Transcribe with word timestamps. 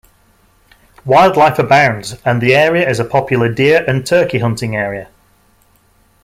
Wildlife 1.05 1.59
abounds 1.59 2.15
and 2.25 2.41
the 2.41 2.55
area 2.55 2.89
is 2.89 2.99
a 2.99 3.05
popular 3.05 3.49
deer 3.53 3.85
and 3.87 4.03
turkey 4.03 4.39
hunting 4.39 4.75
area. 4.75 5.09